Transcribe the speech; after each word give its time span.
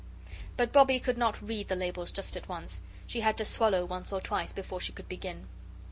But 0.57 0.71
Bobbie 0.71 0.99
could 0.99 1.15
not 1.19 1.43
read 1.43 1.67
the 1.67 1.75
labels 1.75 2.09
just 2.09 2.35
at 2.35 2.49
once. 2.49 2.81
She 3.05 3.21
had 3.21 3.37
to 3.37 3.45
swallow 3.45 3.85
once 3.85 4.11
or 4.11 4.19
twice 4.19 4.51
before 4.51 4.81
she 4.81 4.93
could 4.93 5.07
begin. 5.07 5.47